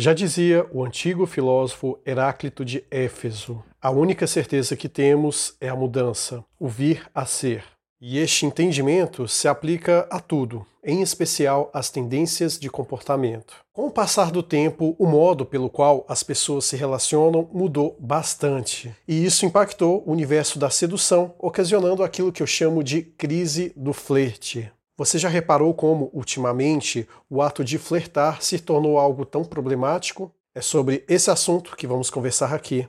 Já 0.00 0.12
dizia 0.12 0.64
o 0.72 0.84
antigo 0.84 1.26
filósofo 1.26 1.98
Heráclito 2.06 2.64
de 2.64 2.84
Éfeso: 2.88 3.64
a 3.82 3.90
única 3.90 4.28
certeza 4.28 4.76
que 4.76 4.88
temos 4.88 5.56
é 5.60 5.68
a 5.68 5.74
mudança, 5.74 6.44
o 6.56 6.68
vir 6.68 7.10
a 7.12 7.26
ser. 7.26 7.64
E 8.00 8.16
este 8.16 8.46
entendimento 8.46 9.26
se 9.26 9.48
aplica 9.48 10.06
a 10.08 10.20
tudo, 10.20 10.64
em 10.84 11.02
especial 11.02 11.68
às 11.74 11.90
tendências 11.90 12.60
de 12.60 12.70
comportamento. 12.70 13.56
Com 13.72 13.88
o 13.88 13.90
passar 13.90 14.30
do 14.30 14.40
tempo, 14.40 14.94
o 15.00 15.04
modo 15.04 15.44
pelo 15.44 15.68
qual 15.68 16.06
as 16.08 16.22
pessoas 16.22 16.66
se 16.66 16.76
relacionam 16.76 17.50
mudou 17.52 17.96
bastante, 17.98 18.94
e 19.08 19.24
isso 19.24 19.44
impactou 19.44 20.04
o 20.06 20.12
universo 20.12 20.60
da 20.60 20.70
sedução, 20.70 21.34
ocasionando 21.40 22.04
aquilo 22.04 22.30
que 22.30 22.40
eu 22.40 22.46
chamo 22.46 22.84
de 22.84 23.02
crise 23.02 23.72
do 23.74 23.92
flerte. 23.92 24.70
Você 24.98 25.16
já 25.16 25.28
reparou 25.28 25.72
como, 25.74 26.10
ultimamente, 26.12 27.08
o 27.30 27.40
ato 27.40 27.64
de 27.64 27.78
flertar 27.78 28.42
se 28.42 28.58
tornou 28.58 28.98
algo 28.98 29.24
tão 29.24 29.44
problemático? 29.44 30.34
É 30.52 30.60
sobre 30.60 31.04
esse 31.08 31.30
assunto 31.30 31.76
que 31.76 31.86
vamos 31.86 32.10
conversar 32.10 32.52
aqui. 32.52 32.88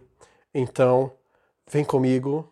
Então, 0.51 1.11
vem 1.71 1.85
comigo 1.85 2.51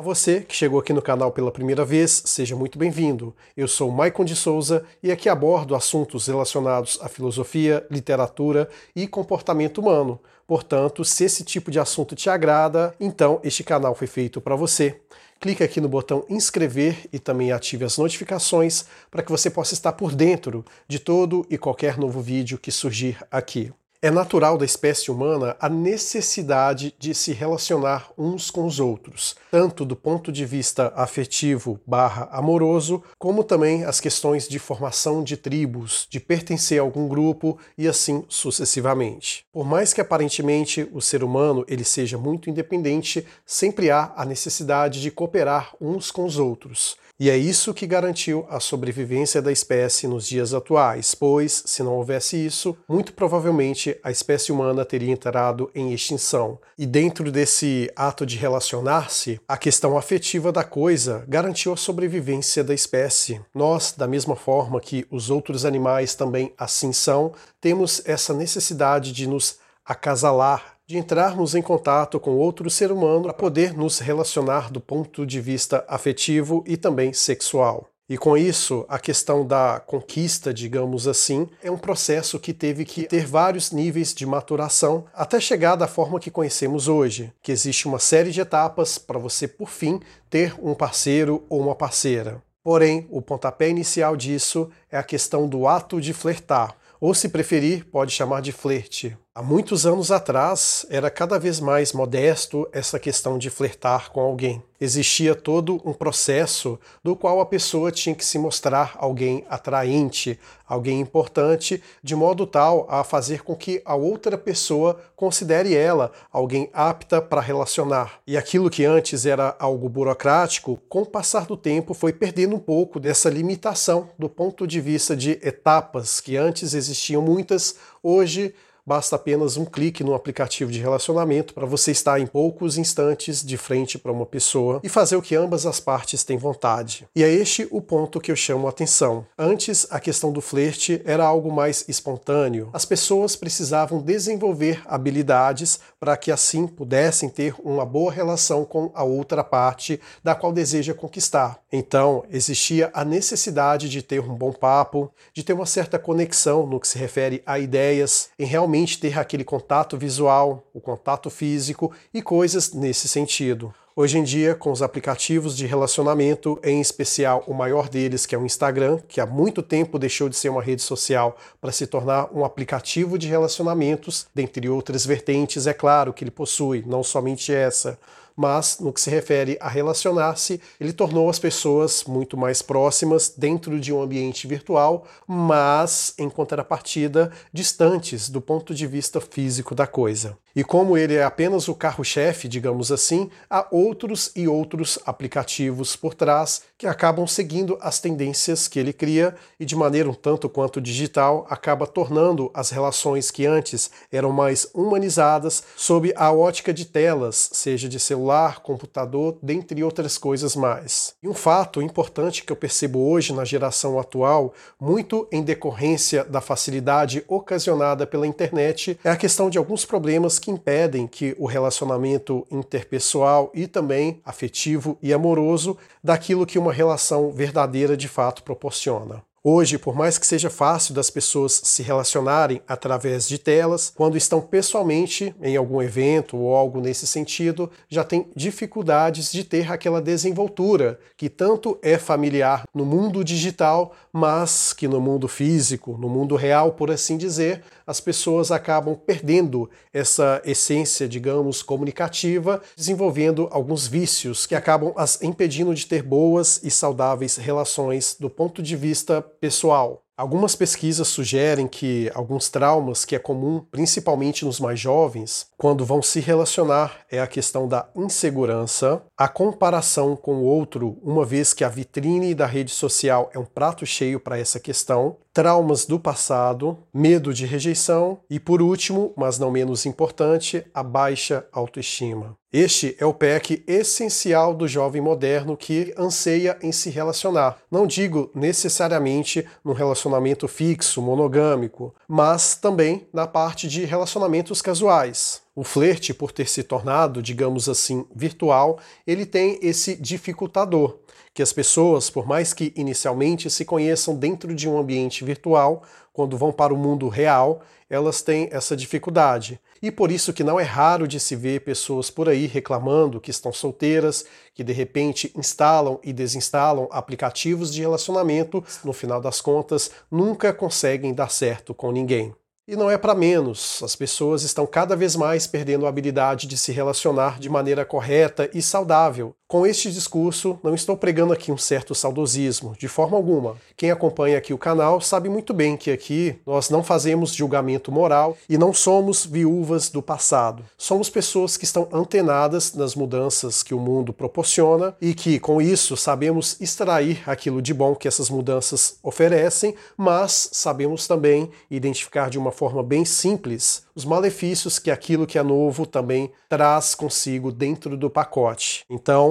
A 0.00 0.02
você 0.02 0.40
que 0.40 0.56
chegou 0.56 0.80
aqui 0.80 0.94
no 0.94 1.02
canal 1.02 1.30
pela 1.30 1.52
primeira 1.52 1.84
vez, 1.84 2.22
seja 2.24 2.56
muito 2.56 2.78
bem-vindo. 2.78 3.36
Eu 3.54 3.68
sou 3.68 3.90
Maicon 3.90 4.24
de 4.24 4.34
Souza 4.34 4.82
e 5.02 5.12
aqui 5.12 5.28
abordo 5.28 5.74
assuntos 5.74 6.26
relacionados 6.26 6.98
à 7.02 7.06
filosofia, 7.06 7.86
literatura 7.90 8.66
e 8.96 9.06
comportamento 9.06 9.76
humano. 9.76 10.18
Portanto, 10.46 11.04
se 11.04 11.24
esse 11.24 11.44
tipo 11.44 11.70
de 11.70 11.78
assunto 11.78 12.16
te 12.16 12.30
agrada, 12.30 12.94
então 12.98 13.42
este 13.44 13.62
canal 13.62 13.94
foi 13.94 14.06
feito 14.06 14.40
para 14.40 14.56
você. 14.56 15.02
Clique 15.38 15.62
aqui 15.62 15.82
no 15.82 15.88
botão 15.90 16.24
inscrever 16.30 17.06
e 17.12 17.18
também 17.18 17.52
ative 17.52 17.84
as 17.84 17.98
notificações 17.98 18.86
para 19.10 19.22
que 19.22 19.30
você 19.30 19.50
possa 19.50 19.74
estar 19.74 19.92
por 19.92 20.14
dentro 20.14 20.64
de 20.88 20.98
todo 20.98 21.44
e 21.50 21.58
qualquer 21.58 21.98
novo 21.98 22.22
vídeo 22.22 22.56
que 22.56 22.72
surgir 22.72 23.18
aqui. 23.30 23.70
É 24.02 24.10
natural 24.10 24.56
da 24.56 24.64
espécie 24.64 25.10
humana 25.10 25.54
a 25.60 25.68
necessidade 25.68 26.94
de 26.98 27.14
se 27.14 27.34
relacionar 27.34 28.10
uns 28.16 28.50
com 28.50 28.64
os 28.64 28.80
outros, 28.80 29.36
tanto 29.50 29.84
do 29.84 29.94
ponto 29.94 30.32
de 30.32 30.46
vista 30.46 30.90
afetivo 30.96 31.78
barra 31.86 32.26
amoroso, 32.32 33.02
como 33.18 33.44
também 33.44 33.84
as 33.84 34.00
questões 34.00 34.48
de 34.48 34.58
formação 34.58 35.22
de 35.22 35.36
tribos, 35.36 36.06
de 36.08 36.18
pertencer 36.18 36.78
a 36.78 36.82
algum 36.82 37.06
grupo 37.06 37.58
e 37.76 37.86
assim 37.86 38.24
sucessivamente. 38.26 39.44
Por 39.52 39.66
mais 39.66 39.92
que 39.92 40.00
aparentemente 40.00 40.88
o 40.94 41.02
ser 41.02 41.22
humano 41.22 41.62
ele 41.68 41.84
seja 41.84 42.16
muito 42.16 42.48
independente, 42.48 43.26
sempre 43.44 43.90
há 43.90 44.14
a 44.16 44.24
necessidade 44.24 45.02
de 45.02 45.10
cooperar 45.10 45.74
uns 45.78 46.10
com 46.10 46.24
os 46.24 46.38
outros. 46.38 46.96
E 47.20 47.28
é 47.28 47.36
isso 47.36 47.74
que 47.74 47.86
garantiu 47.86 48.46
a 48.48 48.58
sobrevivência 48.58 49.42
da 49.42 49.52
espécie 49.52 50.08
nos 50.08 50.26
dias 50.26 50.54
atuais, 50.54 51.14
pois, 51.14 51.62
se 51.66 51.82
não 51.82 51.96
houvesse 51.96 52.34
isso, 52.34 52.74
muito 52.88 53.12
provavelmente 53.12 53.94
a 54.02 54.10
espécie 54.10 54.50
humana 54.50 54.86
teria 54.86 55.12
entrado 55.12 55.70
em 55.74 55.92
extinção. 55.92 56.58
E 56.78 56.86
dentro 56.86 57.30
desse 57.30 57.92
ato 57.94 58.24
de 58.24 58.38
relacionar-se, 58.38 59.38
a 59.46 59.58
questão 59.58 59.98
afetiva 59.98 60.50
da 60.50 60.64
coisa 60.64 61.22
garantiu 61.28 61.74
a 61.74 61.76
sobrevivência 61.76 62.64
da 62.64 62.72
espécie. 62.72 63.38
Nós, 63.54 63.92
da 63.94 64.06
mesma 64.06 64.34
forma 64.34 64.80
que 64.80 65.04
os 65.10 65.28
outros 65.28 65.66
animais 65.66 66.14
também 66.14 66.54
assim 66.56 66.90
são, 66.90 67.34
temos 67.60 68.00
essa 68.06 68.32
necessidade 68.32 69.12
de 69.12 69.26
nos 69.26 69.58
acasalar, 69.84 70.76
de 70.90 70.98
entrarmos 70.98 71.54
em 71.54 71.62
contato 71.62 72.18
com 72.18 72.32
outro 72.32 72.68
ser 72.68 72.90
humano 72.90 73.22
para 73.22 73.32
poder 73.32 73.72
nos 73.72 74.00
relacionar 74.00 74.72
do 74.72 74.80
ponto 74.80 75.24
de 75.24 75.40
vista 75.40 75.84
afetivo 75.86 76.64
e 76.66 76.76
também 76.76 77.12
sexual. 77.12 77.86
E 78.08 78.18
com 78.18 78.36
isso, 78.36 78.84
a 78.88 78.98
questão 78.98 79.46
da 79.46 79.78
conquista, 79.78 80.52
digamos 80.52 81.06
assim, 81.06 81.48
é 81.62 81.70
um 81.70 81.78
processo 81.78 82.40
que 82.40 82.52
teve 82.52 82.84
que 82.84 83.04
ter 83.04 83.24
vários 83.24 83.70
níveis 83.70 84.12
de 84.12 84.26
maturação 84.26 85.04
até 85.14 85.38
chegar 85.38 85.76
da 85.76 85.86
forma 85.86 86.18
que 86.18 86.28
conhecemos 86.28 86.88
hoje, 86.88 87.32
que 87.40 87.52
existe 87.52 87.86
uma 87.86 88.00
série 88.00 88.32
de 88.32 88.40
etapas 88.40 88.98
para 88.98 89.16
você, 89.16 89.46
por 89.46 89.70
fim, 89.70 90.00
ter 90.28 90.56
um 90.60 90.74
parceiro 90.74 91.44
ou 91.48 91.60
uma 91.60 91.76
parceira. 91.76 92.42
Porém, 92.64 93.06
o 93.12 93.22
pontapé 93.22 93.68
inicial 93.68 94.16
disso 94.16 94.68
é 94.90 94.98
a 94.98 95.04
questão 95.04 95.48
do 95.48 95.68
ato 95.68 96.00
de 96.00 96.12
flertar, 96.12 96.76
ou 97.00 97.14
se 97.14 97.28
preferir, 97.28 97.86
pode 97.86 98.10
chamar 98.12 98.42
de 98.42 98.50
flerte. 98.50 99.16
Há 99.32 99.44
muitos 99.44 99.86
anos 99.86 100.10
atrás, 100.10 100.84
era 100.90 101.08
cada 101.08 101.38
vez 101.38 101.60
mais 101.60 101.92
modesto 101.92 102.68
essa 102.72 102.98
questão 102.98 103.38
de 103.38 103.48
flertar 103.48 104.10
com 104.10 104.18
alguém. 104.20 104.60
Existia 104.80 105.36
todo 105.36 105.80
um 105.84 105.92
processo 105.92 106.80
do 107.00 107.14
qual 107.14 107.40
a 107.40 107.46
pessoa 107.46 107.92
tinha 107.92 108.12
que 108.12 108.24
se 108.24 108.40
mostrar 108.40 108.96
alguém 108.98 109.44
atraente, 109.48 110.36
alguém 110.66 110.98
importante, 110.98 111.80
de 112.02 112.16
modo 112.16 112.44
tal 112.44 112.88
a 112.90 113.04
fazer 113.04 113.44
com 113.44 113.54
que 113.54 113.80
a 113.84 113.94
outra 113.94 114.36
pessoa 114.36 115.00
considere 115.14 115.76
ela 115.76 116.10
alguém 116.32 116.68
apta 116.72 117.22
para 117.22 117.40
relacionar. 117.40 118.18
E 118.26 118.36
aquilo 118.36 118.68
que 118.68 118.84
antes 118.84 119.24
era 119.26 119.54
algo 119.60 119.88
burocrático, 119.88 120.80
com 120.88 121.02
o 121.02 121.06
passar 121.06 121.46
do 121.46 121.56
tempo 121.56 121.94
foi 121.94 122.12
perdendo 122.12 122.56
um 122.56 122.60
pouco 122.60 122.98
dessa 122.98 123.30
limitação 123.30 124.08
do 124.18 124.28
ponto 124.28 124.66
de 124.66 124.80
vista 124.80 125.14
de 125.14 125.38
etapas 125.40 126.20
que 126.20 126.36
antes 126.36 126.74
existiam 126.74 127.22
muitas, 127.22 127.76
hoje 128.02 128.52
basta 128.86 129.16
apenas 129.16 129.56
um 129.56 129.64
clique 129.64 130.02
no 130.02 130.14
aplicativo 130.14 130.70
de 130.70 130.80
relacionamento 130.80 131.54
para 131.54 131.66
você 131.66 131.90
estar 131.90 132.20
em 132.20 132.26
poucos 132.26 132.76
instantes 132.76 133.44
de 133.44 133.56
frente 133.56 133.98
para 133.98 134.12
uma 134.12 134.26
pessoa 134.26 134.80
e 134.82 134.88
fazer 134.88 135.16
o 135.16 135.22
que 135.22 135.34
ambas 135.34 135.66
as 135.66 135.80
partes 135.80 136.24
têm 136.24 136.36
vontade. 136.36 137.06
E 137.14 137.22
é 137.22 137.30
este 137.30 137.66
o 137.70 137.80
ponto 137.80 138.20
que 138.20 138.30
eu 138.30 138.36
chamo 138.36 138.66
a 138.66 138.70
atenção. 138.70 139.26
Antes, 139.38 139.86
a 139.90 140.00
questão 140.00 140.32
do 140.32 140.40
flerte 140.40 141.00
era 141.04 141.24
algo 141.24 141.52
mais 141.52 141.84
espontâneo. 141.88 142.70
As 142.72 142.84
pessoas 142.84 143.36
precisavam 143.36 144.00
desenvolver 144.00 144.82
habilidades 144.86 145.80
para 145.98 146.16
que 146.16 146.32
assim 146.32 146.66
pudessem 146.66 147.28
ter 147.28 147.54
uma 147.62 147.84
boa 147.84 148.10
relação 148.10 148.64
com 148.64 148.90
a 148.94 149.04
outra 149.04 149.44
parte 149.44 150.00
da 150.22 150.34
qual 150.34 150.52
deseja 150.52 150.94
conquistar. 150.94 151.60
Então, 151.72 152.24
existia 152.30 152.90
a 152.92 153.04
necessidade 153.04 153.88
de 153.88 154.02
ter 154.02 154.20
um 154.20 154.34
bom 154.34 154.52
papo, 154.52 155.12
de 155.32 155.42
ter 155.42 155.52
uma 155.52 155.66
certa 155.66 155.98
conexão 155.98 156.66
no 156.66 156.80
que 156.80 156.88
se 156.88 156.98
refere 156.98 157.42
a 157.46 157.58
ideias, 157.58 158.30
em 158.38 158.44
realmente 158.44 158.69
realmente 158.70 159.00
ter 159.00 159.18
aquele 159.18 159.42
contato 159.42 159.98
visual, 159.98 160.64
o 160.72 160.80
contato 160.80 161.28
físico 161.28 161.92
e 162.14 162.22
coisas 162.22 162.72
nesse 162.72 163.08
sentido. 163.08 163.74
Hoje 163.96 164.16
em 164.16 164.22
dia, 164.22 164.54
com 164.54 164.70
os 164.70 164.80
aplicativos 164.80 165.56
de 165.56 165.66
relacionamento, 165.66 166.58
em 166.62 166.80
especial 166.80 167.42
o 167.48 167.52
maior 167.52 167.88
deles, 167.88 168.24
que 168.24 168.34
é 168.34 168.38
o 168.38 168.46
Instagram, 168.46 169.00
que 169.08 169.20
há 169.20 169.26
muito 169.26 169.60
tempo 169.60 169.98
deixou 169.98 170.28
de 170.28 170.36
ser 170.36 170.48
uma 170.48 170.62
rede 170.62 170.80
social 170.82 171.36
para 171.60 171.72
se 171.72 171.86
tornar 171.86 172.30
um 172.32 172.44
aplicativo 172.44 173.18
de 173.18 173.26
relacionamentos, 173.26 174.28
dentre 174.32 174.68
outras 174.68 175.04
vertentes, 175.04 175.66
é 175.66 175.74
claro 175.74 176.12
que 176.12 176.22
ele 176.22 176.30
possui, 176.30 176.84
não 176.86 177.02
somente 177.02 177.52
essa, 177.52 177.98
mas 178.36 178.78
no 178.80 178.92
que 178.92 179.00
se 179.00 179.10
refere 179.10 179.56
a 179.60 179.68
relacionar-se, 179.68 180.60
ele 180.80 180.92
tornou 180.92 181.28
as 181.28 181.38
pessoas 181.38 182.04
muito 182.04 182.36
mais 182.36 182.62
próximas 182.62 183.32
dentro 183.36 183.78
de 183.80 183.92
um 183.92 184.02
ambiente 184.02 184.46
virtual, 184.46 185.06
mas 185.26 186.14
em 186.18 186.28
contrapartida 186.28 187.30
distantes 187.52 188.28
do 188.28 188.40
ponto 188.40 188.74
de 188.74 188.86
vista 188.86 189.20
físico 189.20 189.74
da 189.74 189.86
coisa. 189.86 190.36
E 190.54 190.64
como 190.64 190.96
ele 190.96 191.14
é 191.14 191.22
apenas 191.22 191.68
o 191.68 191.74
carro-chefe, 191.74 192.48
digamos 192.48 192.90
assim, 192.90 193.30
há 193.48 193.68
outros 193.70 194.32
e 194.34 194.48
outros 194.48 194.98
aplicativos 195.06 195.94
por 195.94 196.12
trás 196.12 196.62
que 196.76 196.88
acabam 196.88 197.24
seguindo 197.26 197.78
as 197.80 198.00
tendências 198.00 198.66
que 198.66 198.78
ele 198.78 198.92
cria 198.92 199.34
e 199.60 199.64
de 199.64 199.76
maneira 199.76 200.10
um 200.10 200.14
tanto 200.14 200.48
quanto 200.48 200.80
digital 200.80 201.46
acaba 201.48 201.86
tornando 201.86 202.50
as 202.52 202.70
relações 202.70 203.30
que 203.30 203.46
antes 203.46 203.90
eram 204.10 204.32
mais 204.32 204.66
humanizadas 204.74 205.62
sob 205.76 206.12
a 206.16 206.32
ótica 206.32 206.74
de 206.74 206.84
telas, 206.84 207.50
seja 207.52 207.88
de 207.88 208.00
celular, 208.00 208.29
computador, 208.62 209.36
dentre 209.42 209.82
outras 209.82 210.16
coisas 210.16 210.54
mais. 210.54 211.14
E 211.22 211.28
um 211.28 211.34
fato 211.34 211.82
importante 211.82 212.44
que 212.44 212.52
eu 212.52 212.56
percebo 212.56 213.10
hoje 213.10 213.32
na 213.32 213.44
geração 213.44 213.98
atual, 213.98 214.52
muito 214.80 215.26
em 215.32 215.42
decorrência 215.42 216.24
da 216.24 216.40
facilidade 216.40 217.24
ocasionada 217.28 218.06
pela 218.06 218.26
internet, 218.26 218.98
é 219.02 219.10
a 219.10 219.16
questão 219.16 219.50
de 219.50 219.58
alguns 219.58 219.84
problemas 219.84 220.38
que 220.38 220.50
impedem 220.50 221.06
que 221.06 221.34
o 221.38 221.46
relacionamento 221.46 222.46
interpessoal 222.50 223.50
e 223.54 223.66
também 223.66 224.20
afetivo 224.24 224.96
e 225.02 225.12
amoroso 225.12 225.76
daquilo 226.02 226.46
que 226.46 226.58
uma 226.58 226.72
relação 226.72 227.32
verdadeira 227.32 227.96
de 227.96 228.08
fato 228.08 228.42
proporciona. 228.42 229.22
Hoje, 229.42 229.78
por 229.78 229.96
mais 229.96 230.18
que 230.18 230.26
seja 230.26 230.50
fácil 230.50 230.94
das 230.94 231.08
pessoas 231.08 231.62
se 231.64 231.82
relacionarem 231.82 232.60
através 232.68 233.26
de 233.26 233.38
telas, 233.38 233.90
quando 233.96 234.18
estão 234.18 234.38
pessoalmente 234.38 235.34
em 235.40 235.56
algum 235.56 235.80
evento 235.80 236.36
ou 236.36 236.54
algo 236.54 236.78
nesse 236.78 237.06
sentido, 237.06 237.70
já 237.88 238.04
tem 238.04 238.28
dificuldades 238.36 239.32
de 239.32 239.42
ter 239.42 239.72
aquela 239.72 240.02
desenvoltura 240.02 241.00
que 241.16 241.30
tanto 241.30 241.78
é 241.80 241.96
familiar 241.96 242.64
no 242.74 242.84
mundo 242.84 243.24
digital, 243.24 243.94
mas 244.12 244.74
que 244.74 244.86
no 244.86 245.00
mundo 245.00 245.26
físico, 245.26 245.96
no 245.96 246.10
mundo 246.10 246.36
real, 246.36 246.72
por 246.72 246.90
assim 246.90 247.16
dizer, 247.16 247.62
as 247.86 247.98
pessoas 247.98 248.50
acabam 248.50 248.94
perdendo 248.94 249.70
essa 249.90 250.42
essência, 250.44 251.08
digamos, 251.08 251.62
comunicativa, 251.62 252.60
desenvolvendo 252.76 253.48
alguns 253.50 253.86
vícios 253.86 254.46
que 254.46 254.54
acabam 254.54 254.92
as 254.96 255.22
impedindo 255.22 255.74
de 255.74 255.86
ter 255.86 256.02
boas 256.02 256.60
e 256.62 256.70
saudáveis 256.70 257.36
relações 257.36 258.14
do 258.20 258.28
ponto 258.28 258.62
de 258.62 258.76
vista 258.76 259.24
pessoal. 259.40 260.02
Algumas 260.20 260.54
pesquisas 260.54 261.08
sugerem 261.08 261.66
que 261.66 262.10
alguns 262.14 262.50
traumas 262.50 263.06
que 263.06 263.16
é 263.16 263.18
comum, 263.18 263.64
principalmente 263.70 264.44
nos 264.44 264.60
mais 264.60 264.78
jovens, 264.78 265.46
quando 265.56 265.82
vão 265.82 266.02
se 266.02 266.20
relacionar, 266.20 267.06
é 267.10 267.18
a 267.18 267.26
questão 267.26 267.66
da 267.66 267.88
insegurança, 267.96 269.02
a 269.16 269.26
comparação 269.26 270.14
com 270.14 270.34
o 270.34 270.44
outro, 270.44 270.98
uma 271.02 271.24
vez 271.24 271.54
que 271.54 271.64
a 271.64 271.70
vitrine 271.70 272.34
da 272.34 272.44
rede 272.44 272.70
social 272.70 273.30
é 273.32 273.38
um 273.38 273.46
prato 273.46 273.86
cheio 273.86 274.20
para 274.20 274.38
essa 274.38 274.60
questão, 274.60 275.16
traumas 275.32 275.86
do 275.86 275.98
passado, 275.98 276.78
medo 276.92 277.32
de 277.32 277.46
rejeição 277.46 278.20
e, 278.28 278.40
por 278.40 278.60
último, 278.60 279.12
mas 279.16 279.38
não 279.38 279.50
menos 279.50 279.86
importante, 279.86 280.64
a 280.74 280.82
baixa 280.82 281.46
autoestima. 281.52 282.36
Este 282.52 282.96
é 282.98 283.06
o 283.06 283.14
PEC 283.14 283.62
essencial 283.64 284.52
do 284.52 284.66
jovem 284.66 285.00
moderno 285.00 285.56
que 285.56 285.94
anseia 285.96 286.58
em 286.60 286.72
se 286.72 286.90
relacionar. 286.90 287.58
Não 287.70 287.86
digo 287.86 288.28
necessariamente 288.34 289.46
num 289.64 289.72
relacionamento 289.72 290.48
fixo, 290.48 291.00
monogâmico, 291.00 291.94
mas 292.08 292.56
também 292.56 293.06
na 293.12 293.24
parte 293.24 293.68
de 293.68 293.84
relacionamentos 293.84 294.60
casuais. 294.60 295.42
O 295.54 295.64
flerte, 295.64 296.14
por 296.14 296.30
ter 296.30 296.48
se 296.48 296.62
tornado, 296.62 297.20
digamos 297.20 297.68
assim, 297.68 298.06
virtual, 298.14 298.78
ele 299.04 299.26
tem 299.26 299.58
esse 299.60 299.96
dificultador, 299.96 301.00
que 301.34 301.42
as 301.42 301.52
pessoas, 301.52 302.08
por 302.08 302.24
mais 302.24 302.54
que 302.54 302.72
inicialmente 302.76 303.50
se 303.50 303.64
conheçam 303.64 304.16
dentro 304.16 304.54
de 304.54 304.68
um 304.68 304.78
ambiente 304.78 305.24
virtual, 305.24 305.82
quando 306.12 306.38
vão 306.38 306.52
para 306.52 306.72
o 306.72 306.76
mundo 306.76 307.08
real, 307.08 307.62
elas 307.88 308.22
têm 308.22 308.48
essa 308.52 308.76
dificuldade. 308.76 309.60
E 309.82 309.90
por 309.90 310.12
isso 310.12 310.32
que 310.32 310.44
não 310.44 310.60
é 310.60 310.62
raro 310.62 311.08
de 311.08 311.18
se 311.18 311.34
ver 311.34 311.62
pessoas 311.62 312.10
por 312.10 312.28
aí 312.28 312.46
reclamando 312.46 313.20
que 313.20 313.30
estão 313.30 313.52
solteiras, 313.52 314.24
que 314.54 314.62
de 314.62 314.72
repente 314.72 315.32
instalam 315.36 315.98
e 316.04 316.12
desinstalam 316.12 316.86
aplicativos 316.92 317.72
de 317.72 317.80
relacionamento, 317.80 318.62
no 318.84 318.92
final 318.92 319.20
das 319.20 319.40
contas 319.40 319.90
nunca 320.10 320.52
conseguem 320.52 321.12
dar 321.12 321.30
certo 321.30 321.74
com 321.74 321.90
ninguém. 321.90 322.34
E 322.70 322.76
não 322.76 322.88
é 322.88 322.96
para 322.96 323.16
menos, 323.16 323.82
as 323.82 323.96
pessoas 323.96 324.44
estão 324.44 324.64
cada 324.64 324.94
vez 324.94 325.16
mais 325.16 325.44
perdendo 325.44 325.86
a 325.86 325.88
habilidade 325.88 326.46
de 326.46 326.56
se 326.56 326.70
relacionar 326.70 327.40
de 327.40 327.48
maneira 327.48 327.84
correta 327.84 328.48
e 328.54 328.62
saudável. 328.62 329.34
Com 329.50 329.66
este 329.66 329.90
discurso, 329.90 330.60
não 330.62 330.76
estou 330.76 330.96
pregando 330.96 331.32
aqui 331.32 331.50
um 331.50 331.58
certo 331.58 331.92
saudosismo, 331.92 332.76
de 332.78 332.86
forma 332.86 333.16
alguma. 333.16 333.56
Quem 333.76 333.90
acompanha 333.90 334.38
aqui 334.38 334.54
o 334.54 334.58
canal 334.58 335.00
sabe 335.00 335.28
muito 335.28 335.52
bem 335.52 335.76
que 335.76 335.90
aqui 335.90 336.36
nós 336.46 336.70
não 336.70 336.84
fazemos 336.84 337.34
julgamento 337.34 337.90
moral 337.90 338.36
e 338.48 338.56
não 338.56 338.72
somos 338.72 339.26
viúvas 339.26 339.90
do 339.90 340.00
passado. 340.00 340.62
Somos 340.78 341.10
pessoas 341.10 341.56
que 341.56 341.64
estão 341.64 341.88
antenadas 341.92 342.74
nas 342.74 342.94
mudanças 342.94 343.60
que 343.60 343.74
o 343.74 343.80
mundo 343.80 344.12
proporciona 344.12 344.94
e 345.00 345.14
que, 345.14 345.40
com 345.40 345.60
isso, 345.60 345.96
sabemos 345.96 346.56
extrair 346.60 347.20
aquilo 347.26 347.60
de 347.60 347.74
bom 347.74 347.96
que 347.96 348.06
essas 348.06 348.30
mudanças 348.30 349.00
oferecem, 349.02 349.74
mas 349.96 350.48
sabemos 350.52 351.08
também 351.08 351.50
identificar 351.68 352.30
de 352.30 352.38
uma 352.38 352.52
forma 352.52 352.84
bem 352.84 353.04
simples 353.04 353.82
os 353.96 354.04
malefícios 354.04 354.78
que 354.78 354.90
aquilo 354.90 355.26
que 355.26 355.38
é 355.38 355.42
novo 355.42 355.84
também 355.84 356.30
traz 356.48 356.94
consigo 356.94 357.52
dentro 357.52 357.96
do 357.96 358.08
pacote. 358.08 358.84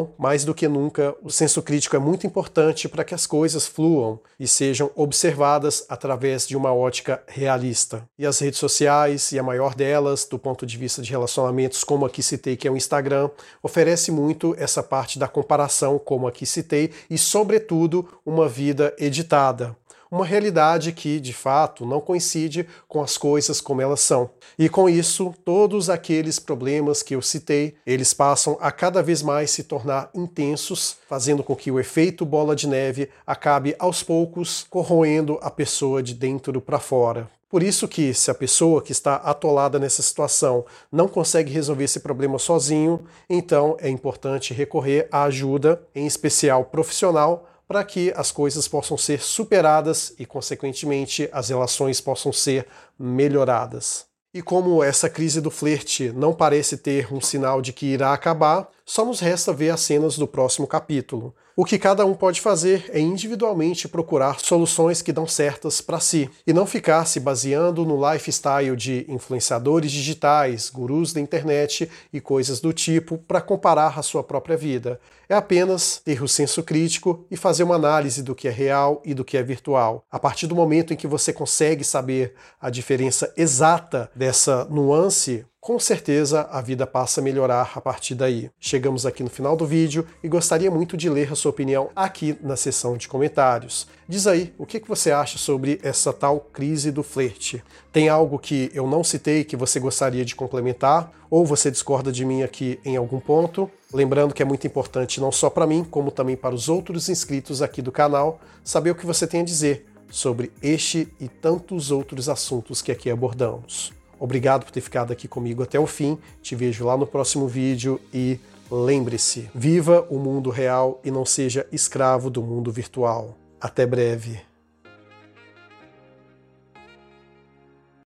Então, 0.09 0.13
mais 0.17 0.43
do 0.43 0.53
que 0.53 0.67
nunca, 0.67 1.15
o 1.21 1.29
senso 1.29 1.61
crítico 1.61 1.95
é 1.95 1.99
muito 1.99 2.25
importante 2.25 2.87
para 2.87 3.03
que 3.03 3.13
as 3.13 3.25
coisas 3.25 3.67
fluam 3.67 4.19
e 4.39 4.47
sejam 4.47 4.89
observadas 4.95 5.85
através 5.89 6.47
de 6.47 6.55
uma 6.55 6.73
ótica 6.73 7.21
realista. 7.27 8.07
E 8.17 8.25
as 8.25 8.39
redes 8.39 8.59
sociais, 8.59 9.31
e 9.31 9.39
a 9.39 9.43
maior 9.43 9.75
delas, 9.75 10.25
do 10.25 10.39
ponto 10.39 10.65
de 10.65 10.77
vista 10.77 11.01
de 11.01 11.11
relacionamentos, 11.11 11.83
como 11.83 12.05
aqui 12.05 12.23
citei, 12.23 12.55
que 12.55 12.67
é 12.67 12.71
o 12.71 12.77
Instagram, 12.77 13.29
oferece 13.61 14.11
muito 14.11 14.55
essa 14.57 14.81
parte 14.81 15.19
da 15.19 15.27
comparação, 15.27 15.99
como 15.99 16.27
aqui 16.27 16.45
citei, 16.45 16.91
e, 17.09 17.17
sobretudo, 17.17 18.07
uma 18.25 18.47
vida 18.47 18.93
editada 18.97 19.75
uma 20.11 20.25
realidade 20.25 20.91
que, 20.91 21.19
de 21.19 21.33
fato, 21.33 21.85
não 21.85 22.01
coincide 22.01 22.67
com 22.87 23.01
as 23.01 23.17
coisas 23.17 23.61
como 23.61 23.81
elas 23.81 24.01
são. 24.01 24.29
E 24.57 24.67
com 24.67 24.89
isso, 24.89 25.33
todos 25.45 25.89
aqueles 25.89 26.39
problemas 26.39 27.03
que 27.03 27.15
eu 27.15 27.21
citei, 27.21 27.75
eles 27.85 28.13
passam 28.13 28.57
a 28.59 28.71
cada 28.71 29.03
vez 29.03 29.21
mais 29.21 29.51
se 29.51 29.63
tornar 29.63 30.09
intensos, 30.13 30.97
fazendo 31.07 31.43
com 31.43 31.55
que 31.55 31.71
o 31.71 31.79
efeito 31.79 32.25
bola 32.25 32.55
de 32.55 32.67
neve 32.67 33.09
acabe 33.25 33.75
aos 33.77 34.03
poucos 34.03 34.65
corroendo 34.69 35.39
a 35.41 35.51
pessoa 35.51 36.01
de 36.01 36.13
dentro 36.13 36.59
para 36.59 36.79
fora. 36.79 37.29
Por 37.49 37.63
isso 37.63 37.87
que, 37.87 38.13
se 38.13 38.29
a 38.29 38.35
pessoa 38.35 38.79
que 38.79 38.91
está 38.91 39.15
atolada 39.15 39.79
nessa 39.79 40.03
situação 40.03 40.65
não 40.91 41.07
consegue 41.07 41.51
resolver 41.51 41.85
esse 41.85 41.99
problema 41.99 42.37
sozinho, 42.37 43.03
então 43.27 43.75
é 43.79 43.89
importante 43.89 44.53
recorrer 44.53 45.07
à 45.11 45.23
ajuda, 45.23 45.81
em 45.95 46.05
especial 46.05 46.65
profissional, 46.65 47.49
para 47.69 47.83
que 47.83 48.11
as 48.15 48.31
coisas 48.31 48.67
possam 48.67 48.97
ser 48.97 49.21
superadas 49.21 50.11
e, 50.17 50.25
consequentemente, 50.25 51.29
as 51.31 51.49
relações 51.49 52.01
possam 52.01 52.33
ser 52.33 52.65
melhoradas. 52.97 54.07
E 54.33 54.41
como 54.41 54.83
essa 54.83 55.07
crise 55.07 55.39
do 55.39 55.51
flerte 55.51 56.11
não 56.11 56.33
parece 56.33 56.77
ter 56.77 57.13
um 57.13 57.21
sinal 57.21 57.61
de 57.61 57.71
que 57.71 57.85
irá 57.85 58.11
acabar, 58.11 58.67
só 58.89 59.05
nos 59.05 59.19
resta 59.19 59.53
ver 59.53 59.69
as 59.69 59.81
cenas 59.81 60.17
do 60.17 60.27
próximo 60.27 60.65
capítulo. 60.65 61.31
O 61.55 61.63
que 61.63 61.77
cada 61.77 62.07
um 62.07 62.15
pode 62.15 62.41
fazer 62.41 62.89
é 62.89 62.99
individualmente 62.99 63.87
procurar 63.87 64.39
soluções 64.39 64.99
que 64.99 65.13
dão 65.13 65.27
certas 65.27 65.79
para 65.79 65.99
si 65.99 66.27
e 66.47 66.51
não 66.51 66.65
ficar 66.65 67.05
se 67.05 67.19
baseando 67.19 67.85
no 67.85 67.99
lifestyle 68.11 68.75
de 68.75 69.05
influenciadores 69.07 69.91
digitais, 69.91 70.71
gurus 70.71 71.13
da 71.13 71.21
internet 71.21 71.87
e 72.11 72.19
coisas 72.19 72.59
do 72.59 72.73
tipo 72.73 73.19
para 73.19 73.41
comparar 73.41 73.99
a 73.99 74.01
sua 74.01 74.23
própria 74.23 74.57
vida. 74.57 74.99
É 75.27 75.35
apenas 75.35 76.01
ter 76.03 76.23
o 76.23 76.27
senso 76.27 76.63
crítico 76.63 77.27
e 77.29 77.37
fazer 77.37 77.61
uma 77.61 77.75
análise 77.75 78.23
do 78.23 78.33
que 78.33 78.47
é 78.47 78.51
real 78.51 79.03
e 79.05 79.13
do 79.13 79.23
que 79.23 79.37
é 79.37 79.43
virtual. 79.43 80.03
A 80.09 80.17
partir 80.17 80.47
do 80.47 80.55
momento 80.55 80.93
em 80.93 80.97
que 80.97 81.05
você 81.05 81.31
consegue 81.31 81.83
saber 81.83 82.33
a 82.59 82.71
diferença 82.71 83.31
exata 83.37 84.09
dessa 84.15 84.65
nuance, 84.65 85.45
com 85.61 85.77
certeza 85.77 86.47
a 86.51 86.61
vida 86.61 86.87
passa 86.87 87.19
a 87.19 87.23
melhorar 87.23 87.73
a 87.75 87.81
partir 87.81 88.15
daí. 88.15 88.49
Chegamos 88.59 89.05
aqui 89.05 89.21
no 89.21 89.29
final 89.29 89.57
do 89.57 89.65
vídeo 89.65 90.07
e 90.23 90.27
gostaria 90.29 90.71
muito 90.71 90.95
de 90.95 91.09
ler 91.09 91.31
a 91.31 91.35
sua 91.35 91.51
opinião 91.51 91.89
aqui 91.95 92.37
na 92.41 92.55
seção 92.55 92.95
de 92.95 93.07
comentários. 93.07 93.85
Diz 94.07 94.25
aí 94.25 94.53
o 94.57 94.65
que 94.65 94.79
você 94.87 95.11
acha 95.11 95.37
sobre 95.37 95.79
essa 95.83 96.13
tal 96.13 96.39
crise 96.39 96.91
do 96.91 97.03
flerte. 97.03 97.61
Tem 97.91 98.07
algo 98.07 98.39
que 98.39 98.71
eu 98.73 98.87
não 98.87 99.03
citei 99.03 99.43
que 99.43 99.57
você 99.57 99.79
gostaria 99.79 100.23
de 100.23 100.35
complementar? 100.35 101.11
Ou 101.29 101.45
você 101.45 101.69
discorda 101.69 102.11
de 102.11 102.25
mim 102.25 102.41
aqui 102.41 102.79
em 102.83 102.95
algum 102.95 103.19
ponto? 103.19 103.69
Lembrando 103.93 104.33
que 104.33 104.41
é 104.41 104.45
muito 104.45 104.65
importante 104.65 105.19
não 105.19 105.31
só 105.31 105.49
para 105.49 105.67
mim, 105.67 105.83
como 105.83 106.09
também 106.09 106.35
para 106.35 106.55
os 106.55 106.69
outros 106.69 107.09
inscritos 107.09 107.61
aqui 107.61 107.81
do 107.81 107.91
canal, 107.91 108.39
saber 108.63 108.91
o 108.91 108.95
que 108.95 109.05
você 109.05 109.27
tem 109.27 109.41
a 109.41 109.45
dizer 109.45 109.85
sobre 110.09 110.51
este 110.63 111.07
e 111.19 111.27
tantos 111.27 111.91
outros 111.91 112.29
assuntos 112.29 112.81
que 112.81 112.91
aqui 112.91 113.11
abordamos. 113.11 113.98
Obrigado 114.19 114.65
por 114.65 114.71
ter 114.71 114.81
ficado 114.81 115.13
aqui 115.13 115.27
comigo 115.27 115.63
até 115.63 115.79
o 115.79 115.87
fim. 115.87 116.17
Te 116.41 116.55
vejo 116.55 116.85
lá 116.85 116.97
no 116.97 117.07
próximo 117.07 117.47
vídeo 117.47 117.99
e 118.13 118.39
lembre-se: 118.69 119.49
viva 119.55 120.05
o 120.09 120.19
mundo 120.19 120.49
real 120.49 120.99
e 121.03 121.09
não 121.09 121.25
seja 121.25 121.65
escravo 121.71 122.29
do 122.29 122.43
mundo 122.43 122.71
virtual. 122.71 123.37
Até 123.61 123.85
breve. 123.85 124.48